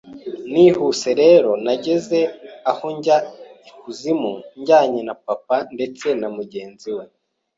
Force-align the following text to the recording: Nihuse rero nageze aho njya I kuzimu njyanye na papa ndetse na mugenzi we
Nihuse 0.51 1.09
rero 1.21 1.49
nageze 1.65 2.19
aho 2.71 2.85
njya 2.97 3.17
I 3.69 3.71
kuzimu 3.79 4.31
njyanye 4.59 5.01
na 5.07 5.15
papa 5.25 5.57
ndetse 5.75 6.07
na 6.19 6.27
mugenzi 6.37 6.89
we 6.97 7.03